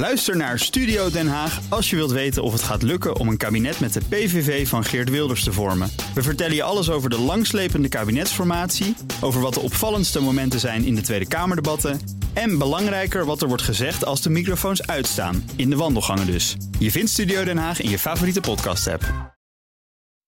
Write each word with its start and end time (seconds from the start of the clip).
Luister 0.00 0.36
naar 0.36 0.58
Studio 0.58 1.10
Den 1.10 1.28
Haag 1.28 1.60
als 1.68 1.90
je 1.90 1.96
wilt 1.96 2.10
weten 2.10 2.42
of 2.42 2.52
het 2.52 2.62
gaat 2.62 2.82
lukken 2.82 3.16
om 3.16 3.28
een 3.28 3.36
kabinet 3.36 3.80
met 3.80 3.92
de 3.92 4.00
PVV 4.08 4.68
van 4.68 4.84
Geert 4.84 5.10
Wilders 5.10 5.44
te 5.44 5.52
vormen. 5.52 5.90
We 6.14 6.22
vertellen 6.22 6.54
je 6.54 6.62
alles 6.62 6.90
over 6.90 7.10
de 7.10 7.18
langslepende 7.18 7.88
kabinetsformatie, 7.88 8.96
over 9.20 9.40
wat 9.40 9.54
de 9.54 9.60
opvallendste 9.60 10.20
momenten 10.20 10.60
zijn 10.60 10.84
in 10.84 10.94
de 10.94 11.00
Tweede 11.00 11.28
Kamerdebatten 11.28 12.00
en 12.32 12.58
belangrijker 12.58 13.24
wat 13.24 13.42
er 13.42 13.48
wordt 13.48 13.62
gezegd 13.62 14.04
als 14.04 14.22
de 14.22 14.30
microfoons 14.30 14.86
uitstaan, 14.86 15.50
in 15.56 15.70
de 15.70 15.76
wandelgangen 15.76 16.26
dus. 16.26 16.56
Je 16.78 16.90
vindt 16.90 17.10
Studio 17.10 17.44
Den 17.44 17.58
Haag 17.58 17.80
in 17.80 17.90
je 17.90 17.98
favoriete 17.98 18.40
podcast-app. 18.40 19.34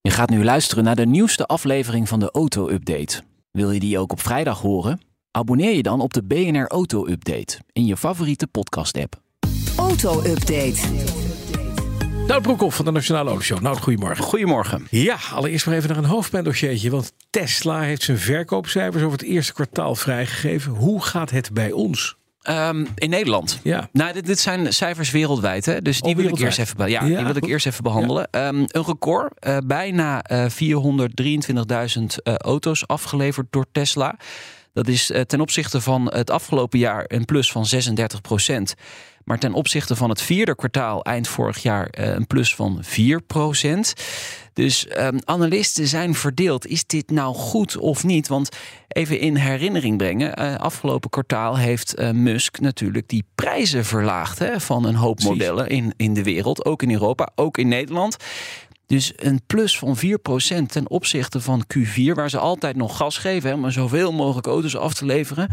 Je 0.00 0.10
gaat 0.10 0.30
nu 0.30 0.44
luisteren 0.44 0.84
naar 0.84 0.96
de 0.96 1.06
nieuwste 1.06 1.46
aflevering 1.46 2.08
van 2.08 2.20
de 2.20 2.30
Auto-update. 2.30 3.22
Wil 3.50 3.70
je 3.70 3.80
die 3.80 3.98
ook 3.98 4.12
op 4.12 4.20
vrijdag 4.20 4.60
horen? 4.60 5.00
Abonneer 5.30 5.76
je 5.76 5.82
dan 5.82 6.00
op 6.00 6.12
de 6.12 6.24
BNR 6.24 6.66
Auto-update 6.66 7.58
in 7.72 7.86
je 7.86 7.96
favoriete 7.96 8.46
podcast-app. 8.46 9.20
Auto-update. 9.92 10.80
Nou, 12.26 12.40
Broekhoff 12.40 12.76
van 12.76 12.84
de 12.84 12.90
Nationale 12.90 13.28
Autoshow. 13.28 13.60
Nou, 13.60 13.76
goedemorgen. 13.76 14.24
Goedemorgen. 14.24 14.86
Ja, 14.90 15.16
allereerst 15.32 15.66
maar 15.66 15.74
even 15.74 15.88
naar 15.88 15.98
een 15.98 16.04
hoofdpijndossiertje. 16.04 16.90
Want 16.90 17.12
Tesla 17.30 17.80
heeft 17.80 18.02
zijn 18.02 18.18
verkoopcijfers 18.18 19.02
over 19.02 19.18
het 19.18 19.26
eerste 19.26 19.52
kwartaal 19.52 19.94
vrijgegeven. 19.94 20.72
Hoe 20.72 21.02
gaat 21.02 21.30
het 21.30 21.52
bij 21.52 21.72
ons? 21.72 22.16
Um, 22.50 22.86
in 22.94 23.10
Nederland. 23.10 23.60
Ja. 23.62 23.88
Nou, 23.92 24.12
dit, 24.12 24.26
dit, 24.26 24.38
zijn 24.38 24.72
cijfers 24.72 25.10
wereldwijd, 25.10 25.66
hè? 25.66 25.82
dus 25.82 26.00
die, 26.00 26.10
Oh, 26.10 26.20
wil, 26.20 26.28
ik 26.28 26.38
eerst 26.38 26.58
even, 26.58 26.90
ja, 26.90 27.04
Ja, 27.04 27.16
die 27.16 27.26
wil 27.26 27.36
ik 27.36 27.46
eerst 27.46 27.66
even 27.66 27.82
behandelen. 27.82 28.28
Ehm, 28.30 28.56
een 28.56 28.84
record, 28.84 29.32
eh, 29.38 29.56
bijna 29.66 30.22
eh 30.22 30.48
423.000 30.48 32.22
eh, 32.22 32.34
auto's 32.34 32.86
afgeleverd 32.86 33.46
door 33.50 33.66
Tesla. 33.72 34.16
Dat 34.72 34.88
is 34.88 35.10
eh, 35.10 35.20
ten 35.20 35.40
opzichte 35.40 35.80
van 35.80 36.12
het 36.12 36.30
afgelopen 36.30 36.78
jaar 36.78 37.04
een 37.08 37.24
plus 37.24 37.52
van 37.52 37.66
36 37.66 38.20
procent. 38.20 38.74
Maar 39.24 39.38
ten 39.38 39.52
opzichte 39.52 39.96
van 39.96 40.08
het 40.08 40.22
vierde 40.22 40.54
kwartaal 40.54 41.02
eind 41.04 41.28
vorig 41.28 41.62
jaar 41.62 41.86
eh, 41.86 42.14
een 42.14 42.26
plus 42.26 42.54
van 42.54 42.78
4 42.80 43.22
procent. 43.22 43.94
Dus 44.52 44.86
ehm, 44.86 45.18
analisten 45.24 45.86
zijn 45.86 46.14
verdeeld. 46.14 46.66
Is 46.66 46.86
dit 46.86 47.10
nou 47.10 47.34
goed 47.34 47.76
of 47.76 48.04
niet? 48.04 48.28
Want 48.28 48.48
even 48.88 49.18
in 49.18 49.36
herinnering 49.36 49.96
brengen. 49.96 50.34
eh, 50.34 50.56
afgelopen 50.56 51.10
kwartaal 51.10 51.58
heeft 51.58 52.12
Musk 52.12 52.60
natuurlijk 52.60 53.08
die 53.08 53.24
prijzen 53.34 53.84
verlaagd 53.84 54.38
hè, 54.38 54.60
van 54.60 54.84
een 54.84 54.94
hoop 54.94 55.22
modellen 55.22 55.68
in, 55.68 55.94
in 55.96 56.14
de 56.14 56.22
wereld. 56.22 56.64
Ook 56.64 56.82
in 56.82 56.90
Europa, 56.90 57.30
ook 57.34 57.58
in 57.58 57.68
Nederland. 57.68 58.16
Dus 58.92 59.12
een 59.16 59.40
plus 59.46 59.78
van 59.78 59.96
4% 59.96 60.66
ten 60.66 60.90
opzichte 60.90 61.40
van 61.40 61.64
Q4, 61.76 62.12
waar 62.14 62.30
ze 62.30 62.38
altijd 62.38 62.76
nog 62.76 62.96
gas 62.96 63.18
geven 63.18 63.50
hè, 63.50 63.56
om 63.56 63.70
zoveel 63.70 64.12
mogelijk 64.12 64.46
auto's 64.46 64.76
af 64.76 64.94
te 64.94 65.04
leveren. 65.06 65.50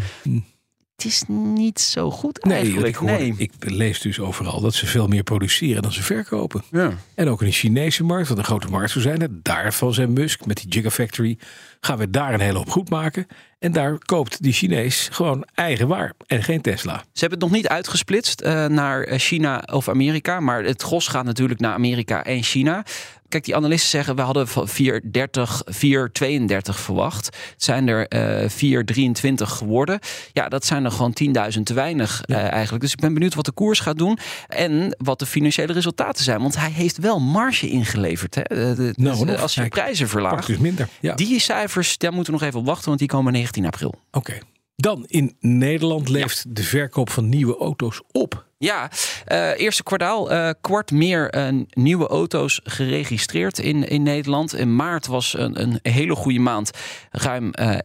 Het 0.95 1.05
is 1.05 1.23
niet 1.27 1.79
zo 1.79 2.11
goed 2.11 2.43
Nee, 2.43 2.57
ik, 2.57 2.63
eigenlijk. 2.63 2.95
hoor- 2.95 3.09
nee. 3.09 3.33
ik 3.37 3.51
lees 3.59 4.01
dus 4.01 4.19
overal 4.19 4.61
dat 4.61 4.73
ze 4.73 4.85
veel 4.85 5.07
meer 5.07 5.23
produceren 5.23 5.81
dan 5.81 5.91
ze 5.91 6.03
verkopen. 6.03 6.63
Ja. 6.71 6.91
En 7.15 7.27
ook 7.27 7.41
in 7.41 7.47
de 7.47 7.53
Chinese 7.53 8.03
markt, 8.03 8.27
wat 8.27 8.37
een 8.37 8.43
grote 8.43 8.67
markt 8.67 8.91
zou 8.91 9.03
zijn. 9.03 9.39
Daarvan 9.41 9.93
zijn 9.93 10.13
Musk 10.13 10.45
met 10.45 10.57
die 10.57 10.71
Gigafactory. 10.71 11.37
Gaan 11.79 11.97
we 11.97 12.09
daar 12.09 12.33
een 12.33 12.39
hele 12.39 12.57
hoop 12.57 12.69
goed 12.69 12.89
maken. 12.89 13.27
En 13.59 13.71
daar 13.71 13.97
koopt 13.97 14.43
die 14.43 14.53
Chinees 14.53 15.07
gewoon 15.11 15.45
eigen 15.53 15.87
waar. 15.87 16.13
En 16.27 16.43
geen 16.43 16.61
Tesla. 16.61 16.97
Ze 16.97 17.19
hebben 17.19 17.39
het 17.39 17.47
nog 17.47 17.57
niet 17.57 17.67
uitgesplitst 17.67 18.41
eh, 18.41 18.65
naar 18.65 19.03
eh, 19.03 19.19
China 19.19 19.63
of 19.71 19.89
Amerika. 19.89 20.39
Maar 20.39 20.63
het 20.63 20.81
gros 20.81 21.07
gaat 21.07 21.25
natuurlijk 21.25 21.59
naar 21.59 21.73
Amerika 21.73 22.23
en 22.23 22.43
China. 22.43 22.85
Kijk, 23.29 23.45
die 23.45 23.55
analisten 23.55 23.89
zeggen 23.89 24.15
we 24.15 24.21
hadden 24.21 24.47
van 24.47 24.67
430, 24.67 25.61
432 25.65 26.79
verwacht. 26.79 27.25
Het 27.25 27.63
zijn 27.63 27.87
er 27.87 28.07
eh 28.07 28.49
423 28.49 29.49
geworden. 29.49 29.99
Ja, 30.33 30.47
dat 30.49 30.65
zijn 30.65 30.85
er 30.85 30.91
gewoon 30.91 31.13
10.000 31.55 31.61
te 31.63 31.73
weinig 31.73 32.21
eh, 32.21 32.37
eigenlijk. 32.51 32.81
Dus 32.83 32.91
ik 32.91 32.99
ben 32.99 33.13
benieuwd 33.13 33.35
wat 33.35 33.45
de 33.45 33.51
koers 33.51 33.79
gaat 33.79 33.97
doen. 33.97 34.17
En 34.47 34.95
wat 34.97 35.19
de 35.19 35.25
financiële 35.25 35.73
resultaten 35.73 36.23
zijn. 36.23 36.41
Want 36.41 36.55
hij 36.57 36.71
heeft 36.71 36.97
wel 36.97 37.19
marge 37.19 37.69
ingeleverd. 37.69 38.35
Hè? 38.35 38.41
Eh, 38.41 38.75
de- 38.75 38.93
Nou, 38.95 39.35
als 39.37 39.53
je 39.53 39.59
Kijk, 39.61 39.73
prijzen 39.73 40.07
verlaagt. 40.07 40.47
dus 40.47 40.57
minder. 40.57 40.87
Ja. 41.01 41.15
Die 41.15 41.39
cijfers, 41.39 41.97
daar 41.97 42.13
moeten 42.13 42.33
we 42.33 42.39
nog 42.39 42.47
even 42.47 42.59
op 42.59 42.65
wachten. 42.65 42.87
Want 42.87 42.99
die 42.99 43.07
komen 43.07 43.33
19 43.33 43.65
april. 43.65 43.93
Oké. 44.11 44.37
Dan 44.75 45.03
in 45.07 45.35
Nederland 45.39 46.09
leeft 46.09 46.55
de 46.55 46.63
verkoop 46.63 47.09
van 47.09 47.29
nieuwe 47.29 47.57
auto's 47.57 48.01
op. 48.11 48.47
Ja, 48.61 48.89
eh, 49.25 49.59
eerste 49.59 49.83
kwartaal 49.83 50.31
eh, 50.31 50.49
kwart 50.61 50.91
meer 50.91 51.29
eh, 51.29 51.47
nieuwe 51.69 52.07
auto's 52.07 52.59
geregistreerd 52.63 53.59
in, 53.59 53.87
in 53.87 54.03
Nederland. 54.03 54.55
In 54.55 54.75
maart 54.75 55.07
was 55.07 55.37
een, 55.37 55.61
een 55.61 55.79
hele 55.81 56.15
goede 56.15 56.39
maand. 56.39 56.71
Ruim 57.11 57.51
eh 57.51 57.77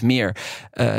51% 0.00 0.04
meer 0.04 0.36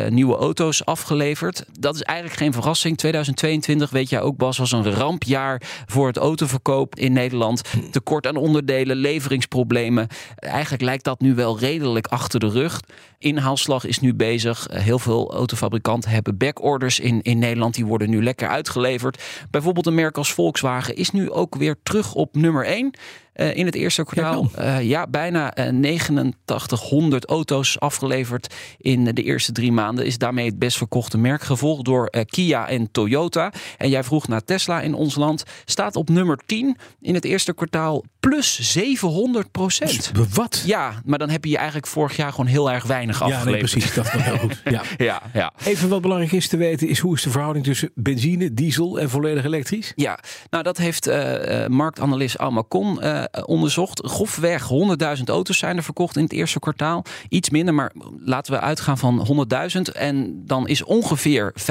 nieuwe 0.09 0.35
auto's 0.35 0.85
afgeleverd. 0.85 1.65
Dat 1.79 1.95
is 1.95 2.01
eigenlijk 2.01 2.37
geen 2.39 2.53
verrassing. 2.53 2.97
2022, 2.97 3.89
weet 3.89 4.09
jij 4.09 4.21
ook 4.21 4.37
Bas, 4.37 4.57
was 4.57 4.71
een 4.71 4.93
rampjaar 4.93 5.61
voor 5.85 6.07
het 6.07 6.17
autoverkoop 6.17 6.95
in 6.95 7.13
Nederland. 7.13 7.61
Tekort 7.91 8.27
aan 8.27 8.35
onderdelen, 8.35 8.95
leveringsproblemen. 8.95 10.07
Eigenlijk 10.35 10.83
lijkt 10.83 11.03
dat 11.03 11.19
nu 11.19 11.35
wel 11.35 11.59
redelijk 11.59 12.07
achter 12.07 12.39
de 12.39 12.49
rug. 12.49 12.79
Inhaalslag 13.17 13.85
is 13.85 13.99
nu 13.99 14.13
bezig. 14.13 14.67
Heel 14.71 14.99
veel 14.99 15.33
autofabrikanten 15.33 16.09
hebben 16.11 16.37
backorders 16.37 16.99
in, 16.99 17.21
in 17.21 17.39
Nederland. 17.39 17.73
Die 17.73 17.85
worden 17.85 18.09
nu 18.09 18.23
lekker 18.23 18.34
uitgeleverd. 18.43 19.23
Bijvoorbeeld 19.49 19.85
een 19.85 19.95
merk 19.95 20.17
als 20.17 20.33
Volkswagen 20.33 20.95
is 20.95 21.11
nu 21.11 21.31
ook 21.31 21.55
weer 21.55 21.75
terug 21.83 22.13
op 22.13 22.35
nummer 22.35 22.65
1. 22.65 22.93
In 23.35 23.65
het 23.65 23.75
eerste 23.75 24.03
kwartaal. 24.03 24.49
Kijk 24.53 24.65
Eh, 24.65 24.81
ja, 24.87 25.07
bijna 25.07 25.53
eh, 25.53 25.71
8900 25.71 27.25
auto's 27.25 27.79
afgeleverd 27.79 28.53
in 28.77 29.03
de 29.03 29.23
eerste 29.23 29.51
drie 29.51 29.71
maanden. 29.71 30.05
Is 30.05 30.17
daarmee 30.17 30.45
het 30.45 30.59
best 30.59 30.77
verkochte 30.77 31.17
merk. 31.17 31.41
Gevolgd 31.41 31.85
door 31.85 32.05
eh, 32.05 32.21
Kia 32.25 32.67
en 32.67 32.91
Toyota. 32.91 33.51
En 33.77 33.89
jij 33.89 34.03
vroeg 34.03 34.27
naar 34.27 34.43
Tesla 34.43 34.81
in 34.81 34.93
ons 34.93 35.15
land. 35.15 35.43
Staat 35.65 35.95
op 35.95 36.09
nummer 36.09 36.39
10 36.45 36.77
in 37.01 37.13
het 37.13 37.25
eerste 37.25 37.53
kwartaal. 37.53 38.03
Plus 38.19 38.71
700 38.71 39.51
procent. 39.51 40.13
Dus 40.15 40.27
Wat? 40.33 40.63
Ja, 40.65 41.01
maar 41.05 41.19
dan 41.19 41.29
heb 41.29 41.45
je 41.45 41.57
eigenlijk 41.57 41.87
vorig 41.87 42.15
jaar 42.15 42.31
gewoon 42.31 42.45
heel 42.45 42.71
erg 42.71 42.83
weinig 42.83 43.19
Ja, 43.19 43.25
nee, 43.25 43.35
afgeleverd. 43.35 43.71
precies. 43.71 43.93
Dat 43.93 44.11
was 44.11 44.21
heel 44.23 44.37
goed. 44.37 44.61
Ja. 44.63 44.81
Ja, 44.97 45.21
ja. 45.33 45.53
Even 45.65 45.89
wat 45.89 46.01
belangrijk 46.01 46.31
is 46.31 46.47
te 46.47 46.57
weten 46.57 46.87
is 46.87 46.99
hoe 46.99 47.15
is 47.15 47.21
de 47.21 47.29
verhouding 47.29 47.65
tussen 47.65 47.91
benzine, 47.95 48.53
diesel 48.53 48.99
en 48.99 49.09
volledig 49.09 49.43
elektrisch? 49.45 49.91
Ja, 49.95 50.19
nou 50.49 50.63
dat 50.63 50.77
heeft 50.77 51.07
eh, 51.07 51.63
eh, 51.63 51.69
marktanalist 51.69 52.37
Almacon 52.37 53.01
eh, 53.01 53.23
onderzocht. 53.45 54.01
Grofweg 54.05 54.69
100.000 55.17 55.23
auto's 55.25 55.57
zijn 55.57 55.77
er 55.77 55.83
verkocht 55.83 56.17
in 56.17 56.23
het 56.23 56.33
eerste 56.33 56.59
kwartaal. 56.59 57.05
Iets 57.29 57.49
minder, 57.49 57.73
maar 57.73 57.91
laten 58.19 58.53
we 58.53 58.59
uitgaan 58.59 58.97
van 58.97 59.47
100.000. 59.75 59.81
En 59.93 60.43
dan 60.45 60.67
is 60.67 60.83
ongeveer 60.83 61.53
35% 61.59 61.63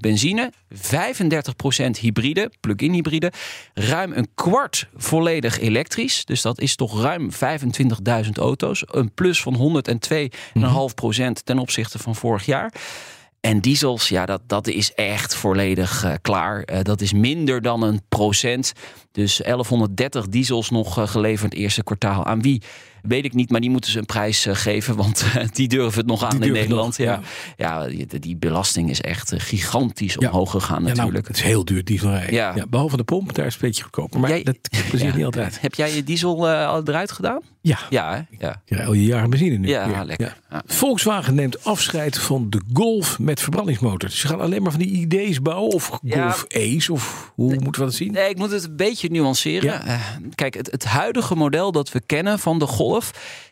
benzine, 0.00 0.52
35% 0.74 0.76
hybride, 2.00 2.50
plug-in 2.60 2.92
hybride. 2.92 3.32
Ruim 3.74 4.12
een 4.12 4.28
kwart 4.34 4.88
volledig 4.96 5.60
elektrisch. 5.60 6.24
Dus 6.24 6.42
dat 6.42 6.60
is 6.60 6.76
toch 6.76 7.02
ruim 7.02 7.30
25.000 7.32 8.30
auto's. 8.32 8.82
Een 8.86 9.12
plus 9.14 9.42
van 9.42 9.82
102,5% 10.58 11.32
ten 11.44 11.58
opzichte 11.58 11.98
van 11.98 12.16
vorig 12.16 12.46
jaar. 12.46 12.72
En 13.42 13.60
diesels, 13.60 14.08
ja, 14.08 14.26
dat, 14.26 14.42
dat 14.46 14.66
is 14.66 14.94
echt 14.94 15.34
volledig 15.34 16.04
eh, 16.04 16.12
klaar. 16.20 16.62
Eh, 16.62 16.82
dat 16.82 17.00
is 17.00 17.12
minder 17.12 17.62
dan 17.62 17.82
een 17.82 18.00
procent. 18.08 18.72
Dus 19.12 19.36
1130 19.36 20.28
diesels 20.28 20.70
nog 20.70 20.98
eh, 20.98 21.08
geleverd 21.08 21.54
eerste 21.54 21.82
kwartaal. 21.82 22.24
Aan 22.24 22.42
wie? 22.42 22.62
Weet 23.02 23.24
ik 23.24 23.34
niet, 23.34 23.50
maar 23.50 23.60
die 23.60 23.70
moeten 23.70 23.90
ze 23.90 23.98
een 23.98 24.06
prijs 24.06 24.46
eh, 24.46 24.54
geven. 24.54 24.96
Want 24.96 25.24
eh, 25.34 25.44
die 25.52 25.68
durven 25.68 25.98
het 25.98 26.06
nog 26.06 26.24
aan 26.24 26.42
in 26.42 26.52
Nederland. 26.52 26.98
nog, 26.98 27.06
ja. 27.06 27.20
Ja, 27.56 27.86
die, 27.86 28.06
die 28.18 28.36
belasting 28.36 28.90
is 28.90 29.00
echt 29.00 29.32
eh, 29.32 29.40
gigantisch 29.40 30.16
Ja. 30.18 30.28
omhoog 30.28 30.50
gegaan 30.50 30.76
Ja, 30.78 30.82
nou, 30.84 30.96
natuurlijk. 30.96 31.26
het 31.26 31.36
is 31.36 31.42
heel 31.42 31.64
duur 31.64 31.84
diesel 31.84 32.10
rijden. 32.10 32.34
Ja. 32.34 32.52
Ja. 32.54 32.66
behalve 32.66 32.96
de 32.96 33.04
pomp, 33.04 33.34
daar 33.34 33.46
is 33.46 33.52
het 33.54 33.62
een 33.62 33.68
beetje 33.68 33.82
goedkoper. 33.82 34.20
Maar 34.20 34.30
Jij- 34.30 34.42
dat 34.42 34.56
plezier 34.88 35.08
Ja. 35.08 35.14
niet 35.16 35.24
altijd. 35.24 35.60
Heb 35.60 35.74
jij 35.74 35.94
je 35.94 36.04
diesel 36.04 36.48
al 36.48 36.82
eruit 36.84 37.12
gedaan? 37.12 37.40
Ja, 37.60 37.78
Ja, 37.90 38.12
hè? 38.14 38.36
ja. 38.46 38.62
rijdt 38.66 38.86
al 38.86 38.92
je 38.92 39.04
jaren 39.04 39.30
benzine 39.30 39.56
nu. 39.56 39.68
Ja, 39.68 40.04
lekker. 40.04 40.36
Ja. 40.50 40.62
Volkswagen 40.66 41.34
neemt 41.34 41.64
afscheid 41.64 42.18
van 42.18 42.50
de 42.50 42.60
Golf 42.72 43.18
met 43.18 43.40
verbrandingsmotor. 43.40 44.08
Ze 44.10 44.26
gaan 44.28 44.40
alleen 44.40 44.62
maar 44.62 44.70
van 44.70 44.80
die 44.80 44.90
idee's 44.90 45.42
bouwen 45.42 45.72
of 45.74 45.98
Ja. 46.02 46.22
Golf 46.30 46.44
Ace 46.48 46.92
of 46.92 47.32
hoe 47.34 47.54
moeten 47.54 47.72
we 47.82 47.86
dat 47.88 47.94
zien? 47.94 48.12
Nee, 48.12 48.28
ik 48.30 48.36
moet 48.38 48.50
het 48.50 48.64
een 48.64 48.76
beetje 48.76 49.08
nuanceren. 49.10 49.72
Ja. 49.84 49.98
Kijk, 50.34 50.54
het, 50.54 50.70
het 50.70 50.84
huidige 50.84 51.34
model 51.34 51.72
dat 51.72 51.92
we 51.92 52.00
kennen 52.06 52.38
van 52.38 52.58
de 52.58 52.66
Golf 52.66 52.90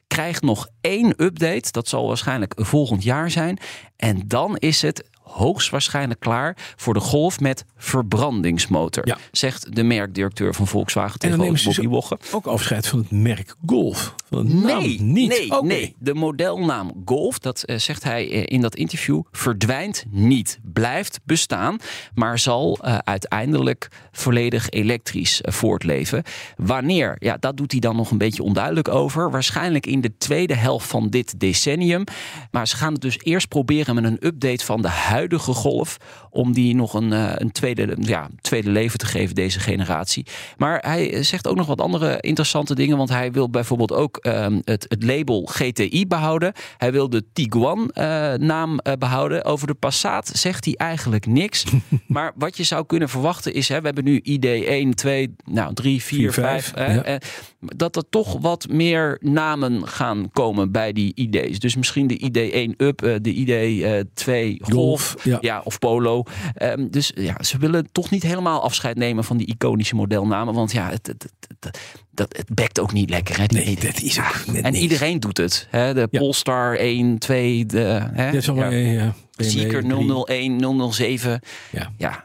krijgt 0.06 0.42
nog 0.42 0.69
één 0.81 1.14
update. 1.16 1.72
Dat 1.72 1.88
zal 1.88 2.06
waarschijnlijk 2.06 2.54
volgend 2.56 3.02
jaar 3.02 3.31
zijn. 3.31 3.58
En 3.96 4.22
dan 4.26 4.56
is 4.56 4.82
het 4.82 5.08
hoogstwaarschijnlijk 5.32 6.21
klaar 6.21 6.56
voor 6.77 6.94
de 6.94 7.00
Golf 7.00 7.41
met 7.41 7.65
verbrandingsmotor. 7.77 9.06
Ja. 9.06 9.19
Zegt 9.32 9.77
de 9.77 9.82
merkdirecteur 9.82 10.55
van 10.55 10.67
Volkswagen 10.67 11.19
tegen 11.19 11.38
Bobby 11.38 11.88
ook 12.32 12.47
afscheid 12.47 12.87
van 12.87 12.99
het 12.99 13.11
merk 13.11 13.55
Golf. 13.67 14.15
Van 14.31 14.47
de 14.47 14.55
naam 14.55 14.79
Nee, 14.81 15.00
niet. 15.00 15.29
nee, 15.29 15.62
nee. 15.62 15.94
De 15.99 16.15
modelnaam 16.15 16.93
Golf, 17.05 17.38
dat 17.38 17.62
eh, 17.62 17.79
zegt 17.79 18.05
hij 18.05 18.31
eh, 18.31 18.43
in 18.47 18.61
dat 18.61 18.77
interview, 18.77 19.23
verdwijnt 19.32 20.05
niet. 20.11 20.59
Blijft 20.62 21.21
bestaan, 21.25 21.79
maar 22.15 22.38
zal 22.38 22.79
eh, 22.83 22.99
uiteindelijk 22.99 23.88
volledig 24.12 24.69
elektrisch 24.69 25.41
voortleven. 25.43 26.23
Wanneer? 26.56 27.17
Ja, 27.19 27.37
dat 27.37 27.56
doet 27.56 27.71
hij 27.71 27.81
dan 27.81 27.97
nog 27.97 28.11
een 28.11 28.19
beetje 28.19 28.43
onduidelijk 28.43 28.88
over. 28.88 29.31
Waarschijnlijk 29.31 29.87
in 29.87 30.00
de 30.00 30.17
tweede 30.19 30.55
helft 30.55 30.87
van 30.87 31.09
dit 31.09 31.41
decennium. 31.41 32.05
Maar 32.50 32.69
ze 32.69 32.76
gaan 32.76 32.93
het 32.93 33.03
dus 33.03 33.19
eerst 33.19 33.49
proberen 33.49 33.94
met 33.94 34.05
een 34.05 34.26
update 34.26 34.65
van 34.65 34.83
de 34.83 34.88
huidige 34.88 35.19
huidige 35.20 35.52
golf, 35.52 35.96
om 36.31 36.52
die 36.52 36.75
nog 36.75 36.94
een, 36.94 37.12
eh, 37.12 37.32
een 37.34 37.52
tweede, 37.52 37.96
ja, 38.00 38.28
tweede 38.40 38.70
leven 38.70 38.99
te 38.99 39.06
geven, 39.06 39.34
deze 39.34 39.61
generatie. 39.61 40.26
Maar 40.56 40.78
hij 40.87 41.22
zegt 41.22 41.49
ook 41.49 41.56
nog 41.56 41.67
wat 41.67 41.81
andere 41.81 42.20
interessante 42.20 42.75
dingen, 42.75 42.96
want 42.96 43.08
hij 43.08 43.32
wil 43.32 43.50
bijvoorbeeld 43.50 43.93
ook 43.93 44.17
ehm, 44.17 44.61
het, 44.64 44.84
het 44.88 45.02
label 45.02 45.44
GTI 45.44 46.06
behouden. 46.06 46.52
Hij 46.76 46.93
wil 46.93 47.11
de 47.11 47.25
Tiguan-naam 47.32 48.78
behouden. 48.99 49.44
Over 49.44 49.67
de 49.67 49.75
Passat 49.75 50.31
zegt 50.32 50.64
hij 50.64 50.75
eigenlijk 50.76 51.26
niks. 51.26 51.64
maar 52.06 52.32
wat 52.34 52.56
je 52.56 52.62
zou 52.62 52.87
kunnen 52.87 53.08
verwachten 53.08 53.55
is, 53.55 53.69
hè, 53.69 53.78
we 53.78 53.87
hebben 53.87 54.05
nu 54.05 54.20
ID 54.23 54.44
1, 54.44 54.94
2, 54.94 55.34
nou 55.44 55.75
3, 55.75 56.02
4, 56.02 56.32
5. 56.32 56.73
Hè, 56.75 57.16
dat 57.61 57.97
er 57.97 58.05
toch 58.11 58.41
wat 58.41 58.69
meer 58.69 59.19
namen 59.21 59.89
gaan 59.89 60.31
komen 60.33 60.73
bij 60.73 60.93
die 60.93 61.12
ID's. 61.15 61.59
Dus 61.59 61.77
misschien 61.77 62.07
de 62.07 62.19
ID 62.19 62.37
1 62.37 62.75
Up, 62.77 63.03
eh, 63.03 63.15
de 63.21 63.33
ID 63.33 64.07
2 64.15 64.59
eh, 64.59 64.67
Golf, 64.73 65.17
ja. 65.41 65.61
of 65.65 65.79
Polo. 65.79 66.23
Ehm, 66.55 66.89
dus 66.91 67.12
ja, 67.15 67.43
ze 67.43 67.59
willen 67.59 67.89
toch 67.93 68.11
niet 68.11 68.23
helemaal 68.23 68.62
afscheid 68.62 68.97
nemen 68.97 69.25
van 69.25 69.37
die 69.37 69.47
iconische 69.47 69.95
modelnamen. 69.95 70.55
Want 70.55 70.73
ja, 70.73 70.91
het, 70.91 71.07
het, 71.07 71.33
het, 71.59 71.79
dat, 72.11 72.37
het 72.37 72.55
bekt 72.55 72.81
ook 72.81 72.93
niet 72.93 73.11
lekker. 73.11 73.39
Hè? 73.39 73.45
Nee, 73.49 73.75
dat 73.75 74.01
is 74.01 74.19
ook 74.19 74.47
net 74.47 74.65
En 74.65 74.75
iedereen 74.75 75.21
doet 75.21 75.37
het. 75.37 75.67
Hè? 75.71 75.95
De 75.95 76.09
Polestar 76.09 76.77
1, 76.77 77.19
2, 77.19 77.67
de 77.67 78.09
hè? 78.12 78.31
Ja, 78.31 78.69
ja. 78.69 79.15
Seeker 79.37 79.85
001, 80.27 80.93
007. 80.93 81.41
Ja. 81.71 81.93
ja, 81.97 82.25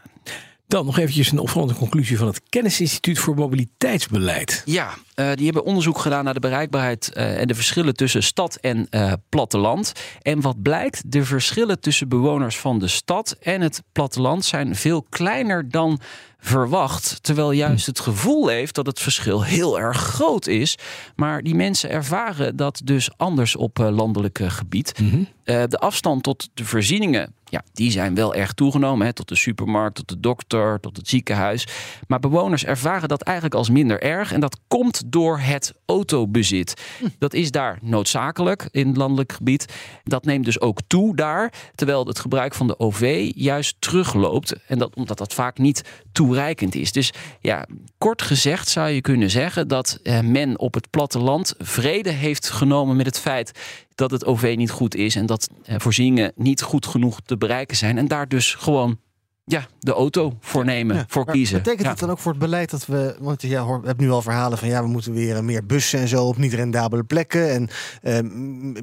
dan 0.75 0.85
nog 0.85 0.97
eventjes 0.97 1.31
een 1.31 1.39
opvallende 1.39 1.73
conclusie 1.73 2.17
van 2.17 2.27
het 2.27 2.41
Kennisinstituut 2.49 3.19
voor 3.19 3.35
Mobiliteitsbeleid. 3.35 4.61
Ja, 4.65 4.89
uh, 5.15 5.31
die 5.33 5.45
hebben 5.45 5.63
onderzoek 5.63 5.97
gedaan 5.97 6.23
naar 6.23 6.33
de 6.33 6.39
bereikbaarheid 6.39 7.11
uh, 7.13 7.39
en 7.39 7.47
de 7.47 7.55
verschillen 7.55 7.93
tussen 7.93 8.23
stad 8.23 8.55
en 8.55 8.87
uh, 8.89 9.13
platteland. 9.29 9.91
En 10.21 10.41
wat 10.41 10.61
blijkt, 10.61 11.11
de 11.11 11.23
verschillen 11.23 11.79
tussen 11.79 12.09
bewoners 12.09 12.57
van 12.57 12.79
de 12.79 12.87
stad 12.87 13.35
en 13.41 13.61
het 13.61 13.83
platteland 13.91 14.45
zijn 14.45 14.75
veel 14.75 15.05
kleiner 15.09 15.69
dan 15.69 15.99
verwacht. 16.39 17.23
Terwijl 17.23 17.51
juist 17.51 17.85
het 17.85 17.99
gevoel 17.99 18.47
heeft 18.47 18.75
dat 18.75 18.85
het 18.85 18.99
verschil 18.99 19.43
heel 19.43 19.79
erg 19.79 19.97
groot 19.97 20.47
is. 20.47 20.77
Maar 21.15 21.41
die 21.43 21.55
mensen 21.55 21.89
ervaren 21.89 22.55
dat 22.55 22.81
dus 22.83 23.17
anders 23.17 23.55
op 23.55 23.77
landelijk 23.77 24.39
gebied. 24.43 24.99
Mm 24.99 25.09
-hmm. 25.09 25.27
de 25.69 25.77
afstand 25.79 26.23
tot 26.23 26.49
de 26.53 26.65
voorzieningen 26.65 27.33
ja, 27.55 27.63
die 27.73 27.91
zijn 27.91 28.15
wel 28.15 28.35
erg 28.35 28.53
toegenomen. 28.53 29.05
Hè, 29.05 29.13
tot 29.13 29.27
de 29.27 29.35
supermarkt, 29.35 29.95
tot 29.95 30.07
de 30.07 30.19
dokter, 30.19 30.79
tot 30.79 30.97
het 30.97 31.07
ziekenhuis. 31.07 31.67
Maar 32.07 32.19
bewoners 32.19 32.65
ervaren 32.65 33.09
dat 33.09 33.21
eigenlijk 33.21 33.55
als 33.55 33.69
minder 33.69 34.01
erg. 34.01 34.31
En 34.31 34.39
dat 34.39 34.59
komt 34.67 35.03
door 35.05 35.39
het 35.39 35.73
autobezit. 35.85 36.73
Hm. 36.99 37.07
Dat 37.19 37.33
is 37.33 37.51
daar 37.51 37.77
noodzakelijk 37.81 38.67
in 38.71 38.87
het 38.87 38.97
landelijk 38.97 39.31
gebied. 39.31 39.73
Dat 40.03 40.25
neemt 40.25 40.45
dus 40.45 40.59
ook 40.59 40.79
toe 40.87 41.15
daar. 41.15 41.53
Terwijl 41.75 42.05
het 42.05 42.19
gebruik 42.19 42.53
van 42.53 42.67
de 42.67 42.79
OV 42.79 43.31
juist 43.35 43.75
terugloopt. 43.79 44.55
En 44.67 44.77
dat 44.77 44.95
omdat 44.95 45.17
dat 45.17 45.33
vaak 45.33 45.57
niet 45.57 45.81
toereikend 46.25 46.75
is. 46.75 46.91
Dus 46.91 47.13
ja, 47.39 47.67
kort 47.97 48.21
gezegd 48.21 48.67
zou 48.67 48.89
je 48.89 49.01
kunnen 49.01 49.29
zeggen 49.29 49.67
dat 49.67 49.99
eh, 50.03 50.19
men 50.19 50.59
op 50.59 50.73
het 50.73 50.89
platteland 50.89 51.53
vrede 51.57 52.09
heeft 52.09 52.49
genomen 52.49 52.95
met 52.95 53.05
het 53.05 53.19
feit 53.19 53.51
dat 53.95 54.11
het 54.11 54.25
OV 54.25 54.53
niet 54.57 54.71
goed 54.71 54.95
is 54.95 55.15
en 55.15 55.25
dat 55.25 55.49
eh, 55.63 55.75
voorzieningen 55.79 56.31
niet 56.35 56.61
goed 56.61 56.85
genoeg 56.85 57.19
te 57.21 57.37
bereiken 57.37 57.77
zijn. 57.77 57.97
En 57.97 58.07
daar 58.07 58.27
dus 58.27 58.55
gewoon 58.55 58.99
ja, 59.47 59.65
de 59.79 59.91
auto 59.91 60.37
voor 60.39 60.65
nemen, 60.65 61.05
voor 61.07 61.25
kiezen. 61.25 61.57
Betekent 61.57 61.87
het 61.87 61.99
dan 61.99 62.09
ook 62.09 62.19
voor 62.19 62.31
het 62.31 62.41
beleid 62.41 62.69
dat 62.69 62.85
we, 62.85 63.15
want 63.19 63.41
ja, 63.41 63.65
we 63.65 63.71
hebben 63.71 64.05
nu 64.05 64.11
al 64.11 64.21
verhalen 64.21 64.57
van 64.57 64.67
ja, 64.67 64.81
we 64.81 64.87
moeten 64.87 65.13
weer 65.13 65.43
meer 65.43 65.65
bussen 65.65 65.99
en 65.99 66.07
zo 66.07 66.25
op 66.25 66.37
niet 66.37 66.53
rendabele 66.53 67.03
plekken 67.03 67.51
en 67.51 67.69
uh, 68.03 68.31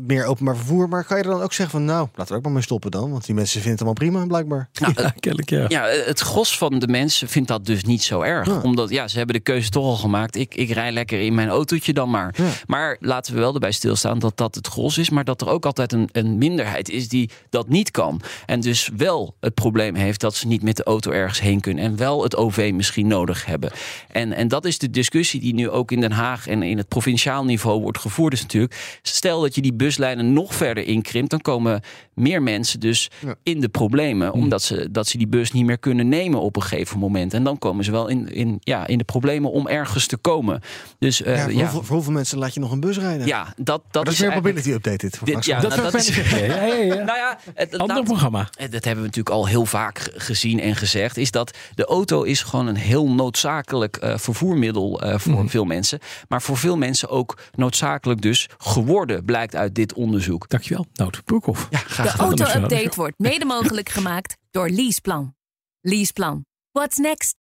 meer 0.00 0.24
openbaar 0.24 0.56
vervoer. 0.56 0.88
Maar 0.88 1.04
kan 1.04 1.16
je 1.16 1.22
dan 1.22 1.42
ook 1.42 1.52
zeggen 1.52 1.78
van 1.78 1.84
nou, 1.84 2.08
laten 2.14 2.32
we 2.32 2.38
ook 2.38 2.44
maar 2.44 2.52
mee 2.52 2.62
stoppen 2.62 2.90
dan, 2.90 3.10
want 3.10 3.26
die 3.26 3.34
mensen 3.34 3.60
vinden 3.60 3.70
het 3.70 3.80
allemaal 3.80 4.10
prima 4.10 4.26
blijkbaar. 4.26 4.68
Nou, 4.80 4.92
ja, 4.96 5.14
kennelijk 5.20 5.50
ja. 5.50 5.64
Ja, 5.68 5.84
het 5.86 6.20
gros 6.20 6.58
van 6.58 6.78
de 6.78 6.88
mensen 6.88 7.28
vindt 7.28 7.48
dat 7.48 7.66
dus 7.66 7.84
niet 7.84 8.02
zo 8.02 8.20
erg, 8.20 8.62
omdat 8.62 8.90
ja, 8.90 9.08
ze 9.08 9.16
hebben 9.16 9.34
de 9.34 9.42
keuze 9.42 9.68
toch 9.68 9.84
al 9.84 9.96
gemaakt. 9.96 10.36
Ik, 10.36 10.54
ik 10.54 10.70
rij 10.70 10.92
lekker 10.92 11.20
in 11.20 11.34
mijn 11.34 11.48
autootje 11.48 11.92
dan 11.92 12.10
maar. 12.10 12.34
Maar 12.66 12.96
laten 13.00 13.34
we 13.34 13.40
wel 13.40 13.54
erbij 13.54 13.72
stilstaan 13.72 14.18
dat 14.18 14.36
dat 14.36 14.54
het 14.54 14.66
gros 14.66 14.98
is, 14.98 15.10
maar 15.10 15.24
dat 15.24 15.40
er 15.40 15.48
ook 15.48 15.66
altijd 15.66 15.92
een, 15.92 16.08
een 16.12 16.38
minderheid 16.38 16.88
is 16.88 17.08
die 17.08 17.30
dat 17.50 17.68
niet 17.68 17.90
kan 17.90 18.20
en 18.46 18.60
dus 18.60 18.90
wel 18.96 19.34
het 19.40 19.54
probleem 19.54 19.94
heeft 19.94 20.20
dat 20.20 20.34
ze 20.34 20.46
niet 20.52 20.62
met 20.62 20.76
de 20.76 20.84
auto 20.84 21.10
ergens 21.10 21.40
heen 21.40 21.60
kunnen. 21.60 21.84
En 21.84 21.96
wel 21.96 22.22
het 22.22 22.36
OV 22.36 22.70
misschien 22.74 23.06
nodig 23.06 23.46
hebben. 23.46 23.72
En, 24.08 24.32
en 24.32 24.48
dat 24.48 24.64
is 24.64 24.78
de 24.78 24.90
discussie 24.90 25.40
die 25.40 25.54
nu 25.54 25.70
ook 25.70 25.90
in 25.92 26.00
Den 26.00 26.12
Haag 26.12 26.46
en 26.46 26.62
in 26.62 26.76
het 26.76 26.88
provinciaal 26.88 27.44
niveau 27.44 27.80
wordt 27.80 27.98
gevoerd. 27.98 28.32
Is 28.32 28.42
natuurlijk, 28.42 28.98
stel 29.02 29.40
dat 29.40 29.54
je 29.54 29.60
die 29.60 29.72
buslijnen 29.72 30.32
nog 30.32 30.54
verder 30.54 30.84
inkrimpt, 30.84 31.30
dan 31.30 31.40
komen 31.40 31.80
meer 32.14 32.42
mensen 32.42 32.80
dus 32.80 33.10
in 33.42 33.60
de 33.60 33.68
problemen. 33.68 34.30
Hmm. 34.30 34.42
Omdat 34.42 34.62
ze, 34.62 34.88
dat 34.90 35.06
ze 35.06 35.18
die 35.18 35.26
bus 35.26 35.52
niet 35.52 35.64
meer 35.64 35.78
kunnen 35.78 36.08
nemen 36.08 36.40
op 36.40 36.56
een 36.56 36.62
gegeven 36.62 36.98
moment. 36.98 37.34
En 37.34 37.44
dan 37.44 37.58
komen 37.58 37.84
ze 37.84 37.90
wel 37.90 38.08
in, 38.08 38.32
in, 38.32 38.56
ja, 38.60 38.86
in 38.86 38.98
de 38.98 39.04
problemen 39.04 39.50
om 39.50 39.68
ergens 39.68 40.06
te 40.06 40.16
komen. 40.16 40.60
Dus, 40.98 41.20
uh, 41.20 41.36
ja, 41.36 41.42
voor, 41.42 41.52
Hoeveel, 41.52 41.82
voor, 41.82 41.94
hoeveel, 41.94 42.12
mensen 42.12 42.38
laat 42.38 42.54
je 42.54 42.60
nog 42.60 42.70
een 42.70 42.80
bus 42.80 42.98
rijden? 42.98 43.26
Ja, 43.26 43.54
dat, 43.56 43.82
dat, 43.90 44.08
is, 44.08 44.18
weer 44.18 44.32
mobility 44.32 44.70
update 44.70 44.96
dit. 44.96 45.18
dit 45.24 45.44
ja, 45.44 45.60
dat, 45.60 45.70
nou, 45.70 45.82
dat 45.82 45.94
is, 45.94 46.08
ja, 46.30 46.46
ja, 46.46 46.64
ja. 46.64 46.94
Nou 46.94 47.18
ja, 47.18 47.38
het, 47.54 47.78
Ander 47.78 48.02
programma. 48.02 48.48
Dat 48.56 48.84
hebben 48.84 48.94
we 48.94 49.00
natuurlijk 49.00 49.30
al 49.30 49.46
heel 49.46 49.66
vaak 49.66 50.10
gezien 50.14 50.41
en 50.50 50.76
gezegd. 50.76 51.16
Is 51.16 51.30
dat 51.30 51.56
de 51.74 51.84
auto 51.84 52.22
is 52.22 52.42
gewoon 52.42 52.66
een 52.66 52.76
heel 52.76 53.10
noodzakelijk 53.10 54.04
uh, 54.04 54.18
vervoermiddel 54.18 55.04
uh, 55.04 55.18
voor 55.18 55.40
mm. 55.40 55.48
veel 55.48 55.64
mensen. 55.64 55.98
Maar 56.28 56.42
voor 56.42 56.56
veel 56.56 56.76
mensen 56.76 57.08
ook 57.08 57.38
noodzakelijk 57.54 58.22
dus 58.22 58.48
geworden, 58.58 59.24
blijkt 59.24 59.54
uit 59.54 59.74
dit 59.74 59.92
onderzoek. 59.92 60.48
Dankjewel, 60.48 60.86
Nout 60.92 61.24
Broekhoff. 61.24 61.68
Ja, 61.70 62.02
de 62.02 62.10
auto-update 62.10 62.92
wordt 62.94 63.18
mede 63.18 63.44
mogelijk 63.44 63.88
gemaakt 63.88 64.36
door 64.50 64.68
Leaseplan. 64.68 65.34
Leaseplan. 65.80 66.44
What's 66.72 66.96
next? 66.96 67.41